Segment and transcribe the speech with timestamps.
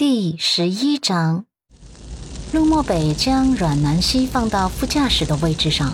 [0.00, 1.44] 第十一章，
[2.52, 5.92] 陆漠北将阮南希放到副驾驶的位置上，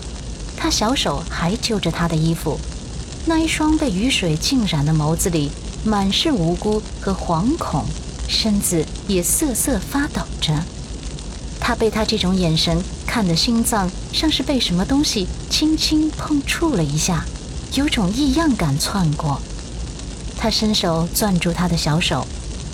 [0.55, 2.57] 他小手还揪着她的衣服，
[3.25, 5.51] 那一双被雨水浸染的眸子里
[5.83, 7.83] 满是无辜和惶恐，
[8.29, 10.57] 身子也瑟瑟发抖着。
[11.59, 17.25] 他被他这种眼神看得心脏像是被什么东西轻轻碰触了一下，
[17.73, 19.41] 有种异样感窜过。
[20.37, 22.25] 他伸手攥住她的小手。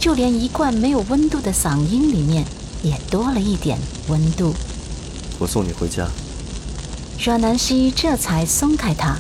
[0.04, 2.44] 就连一贯没有温度的嗓音里面，
[2.82, 4.54] 也多了一点温度。
[5.40, 6.06] 我送你回家。
[7.24, 9.16] 阮南希这才松开他。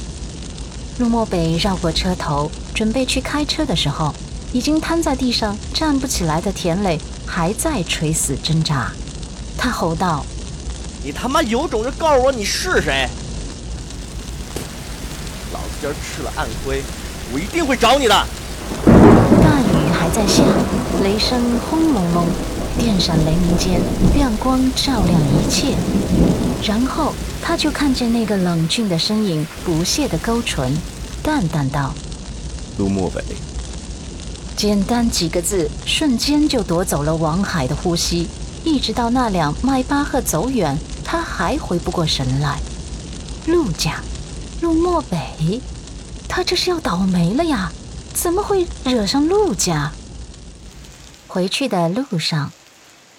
[0.97, 4.13] 陆漠北绕过车头，准备去开车的时候，
[4.51, 8.91] 已经瘫在地上站不起来的田磊还在垂死挣扎。
[9.57, 10.25] 他吼道
[11.01, 13.07] ：“你他妈有种就告诉我你是谁！
[15.53, 16.83] 老子今儿吃了暗亏，
[17.31, 18.27] 我一定会找你的雨。”
[19.95, 20.43] 还在下，
[21.03, 22.25] 雷声轰隆隆，
[22.79, 23.81] 电闪雷鸣间，
[24.15, 25.75] 亮光照亮一切。
[26.65, 30.73] 然后他就看见那个冷峻的身影，不屑的勾唇，
[31.21, 31.93] 淡淡道
[32.79, 33.21] ：“陆漠北。”
[34.55, 38.29] 简单几个字，瞬间就夺走了王海的呼吸。
[38.63, 42.59] 一直到那辆迈巴赫走远，他还回不过神来。
[43.47, 44.01] 陆家，
[44.61, 45.59] 陆漠北，
[46.29, 47.69] 他这是要倒霉了呀！
[48.13, 49.91] 怎么会惹上陆家？
[51.33, 52.51] 回去的路上，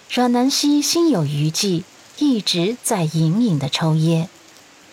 [0.09, 1.83] 阮南希心有余悸，
[2.19, 4.29] 一直在隐隐的抽噎。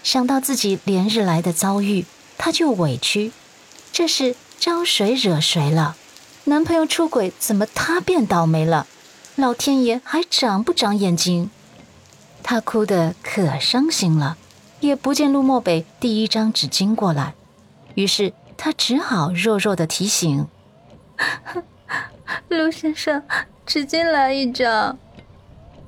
[0.01, 2.07] 想到自己连日来的遭遇，
[2.39, 3.31] 她就委屈。
[3.93, 5.95] 这是招谁惹谁了？
[6.45, 8.87] 男朋友出轨，怎么她变倒霉了？
[9.35, 11.51] 老天爷还长不长眼睛？
[12.41, 14.35] 她哭得可伤心了，
[14.79, 17.35] 也不见陆漠北递一张纸巾过来，
[17.93, 18.33] 于是。
[18.57, 20.47] 她只好弱弱的提醒
[22.57, 23.23] ：“陆先生，
[23.65, 24.97] 纸巾来一张。”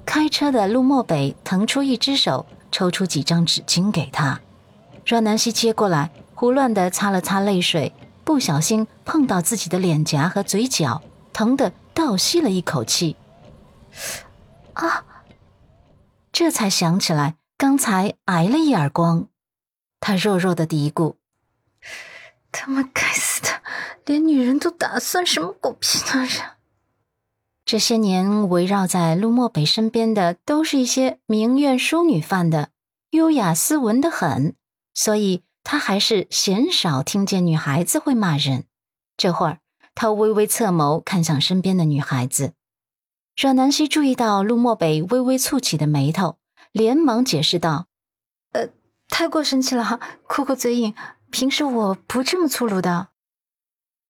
[0.06, 4.39] 开车的陆漠北腾出一只手，抽出几张纸巾给他。
[5.06, 13.16] 阮南希接过来，胡乱的擦了擦泪水，不小心碰到自己的脸颊和嘴角，疼得倒吸了一口气。
[14.73, 15.06] 啊！
[16.31, 19.28] 这才想起来刚才挨了一耳光，
[20.00, 21.16] 他弱弱的嘀咕。
[22.52, 23.32] 他妈该死的，
[24.06, 26.41] 连女人都打，算什么狗屁男人？
[27.66, 32.69] 这些年围绕在陆漠北身边的，都是一些名媛淑女范的，
[33.12, 34.56] 优雅斯文的很，
[34.94, 38.66] 所以他还是鲜少听见女孩子会骂人。
[39.16, 39.59] 这会儿，
[39.96, 42.52] 他微微侧眸看向身边的女孩子，
[43.38, 46.38] 阮南希注意到陆漠北微微蹙起的眉头，
[46.74, 47.88] 连忙解释道
[48.52, 48.68] ：“呃，
[49.08, 50.94] 太过生气了哈，哭哭嘴瘾。”
[51.31, 53.08] 平时我不这么粗鲁的。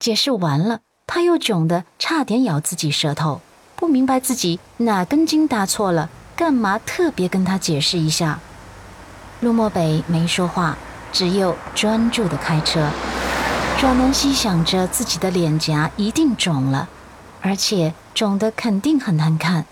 [0.03, 3.39] 解释完了，他又囧得差点咬自己舌头，
[3.77, 8.41] 不明白自己哪根筋搭错了，干嘛特别跟他解释一下？
[9.39, 10.77] 陆漠北没说话，
[11.13, 12.89] 只有专注的开车。
[13.81, 16.89] 阮南希想着自己的脸颊一定肿了，
[17.41, 19.65] 而且肿得肯定很难看。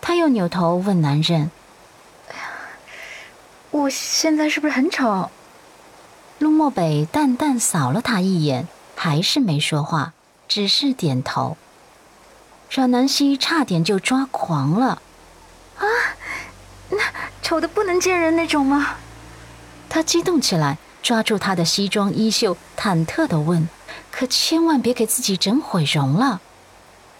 [0.00, 1.50] 他又扭头问男人
[2.30, 2.44] ：“哎呀，
[3.72, 5.28] 我现在是不是很丑？”
[6.38, 8.68] 陆漠北淡淡扫了他一眼，
[9.04, 10.12] 还是没说话，
[10.46, 11.56] 只是点头。
[12.70, 15.02] 阮南希差点就抓狂了，
[15.78, 15.84] 啊，
[16.90, 16.98] 那
[17.42, 18.94] 丑的不能见人那种吗？
[19.88, 23.68] 他激动起来，抓住他的西装衣袖，忐忑地问
[24.12, 26.40] ：“可千万别给自己整毁容了。”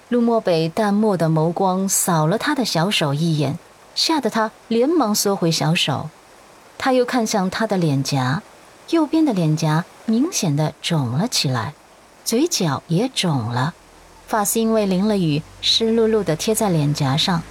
[0.09, 3.59] 陆漠北淡漠的眸光扫了他的小手一眼，
[3.97, 6.10] 吓得他连忙缩回小手。
[6.78, 8.41] 他又看向他的脸颊。
[8.91, 11.75] 右边的脸颊明显的肿了起来，
[12.25, 13.75] 嘴角也肿了，
[14.26, 17.42] 发丝因为淋了雨湿漉漉的贴在脸颊上，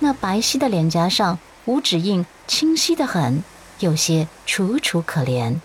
[0.00, 3.42] 那白皙的脸颊上五指印清晰的很，
[3.78, 5.56] 有些楚楚可怜。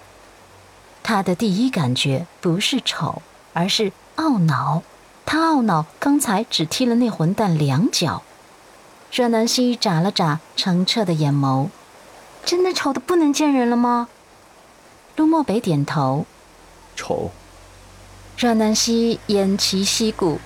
[1.01, 3.21] 他的第一感觉不是丑，
[3.53, 4.83] 而是懊恼。
[5.25, 8.23] 他懊恼刚才只踢了那混蛋两脚。
[9.11, 11.69] 阮南希眨了眨澄澈的眼眸，
[12.45, 14.09] 真的丑的不能见人了吗？
[15.15, 16.25] 陆漠北点头，
[16.95, 17.31] 丑。
[18.37, 20.39] 阮南希偃旗息鼓，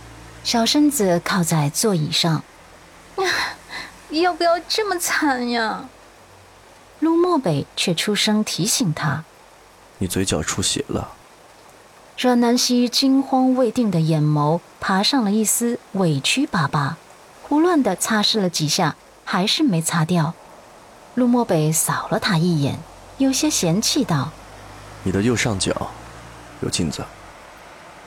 [0.43, 2.43] 小身子靠在座椅上。
[4.11, 5.89] 要不要这么惨呀？
[6.99, 9.23] 陆漠北却出声提醒他
[9.99, 11.13] ：“你嘴角出血了。”
[12.17, 16.97] 阮南希惊慌未定的眼眸爬上了一丝委屈巴巴，
[17.43, 20.33] 胡乱的擦拭了几下，还是没擦掉。
[21.13, 22.79] 陆漠北扫了他一眼，
[23.17, 24.31] 有些嫌弃道。
[25.07, 25.73] 你的右上角
[26.59, 27.01] 有镜子。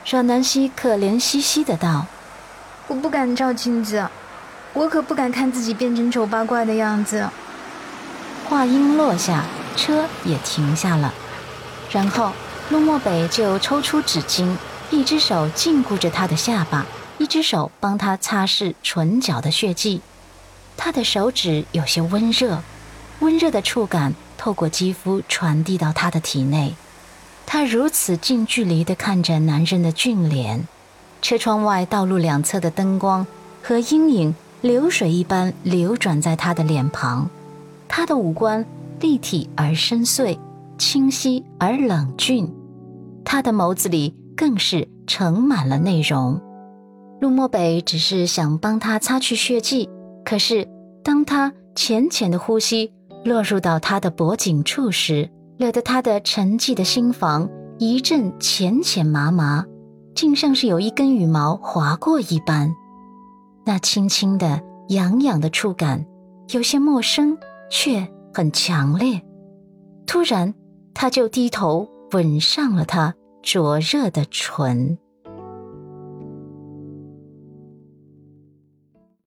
[0.05, 2.05] 阮南希可怜兮兮的道
[2.87, 4.07] ：“我不敢照镜子。”
[4.73, 7.27] 我可不敢看自己变成丑八怪的样子。
[8.47, 9.43] 话音落下，
[9.75, 11.11] 车也停下了，
[11.89, 12.31] 然后
[12.69, 14.55] 陆漠北就抽出纸巾，
[14.91, 16.85] 一只手禁锢着他的下巴，
[17.17, 20.01] 一只手帮他擦拭唇角的血迹。
[20.77, 22.61] 他的手指有些温热，
[23.19, 26.75] 温热的触感透过肌肤传递到他的体内。
[27.53, 30.65] 他如此近距离地看着男人的俊脸，
[31.21, 33.27] 车窗外道路两侧的灯光
[33.61, 37.29] 和阴影流水一般流转在他的脸庞。
[37.89, 38.65] 他的五官
[39.01, 40.39] 立体而深邃，
[40.77, 42.49] 清晰而冷峻，
[43.25, 46.39] 他的眸子里更是盛满了内容。
[47.19, 49.89] 陆漠北只是想帮他擦去血迹，
[50.23, 50.65] 可是
[51.03, 52.93] 当他浅浅的呼吸
[53.25, 55.29] 落入到他的脖颈处时，
[55.61, 57.47] 惹得他的沉寂的心房
[57.77, 59.63] 一阵浅浅麻麻，
[60.15, 62.73] 竟像是有一根羽毛划过一般。
[63.63, 64.59] 那轻轻的、
[64.89, 66.03] 痒痒的触感，
[66.49, 67.37] 有些陌生，
[67.69, 69.21] 却很强烈。
[70.07, 70.51] 突然，
[70.95, 73.13] 他就低头吻上了她
[73.43, 74.97] 灼热的唇。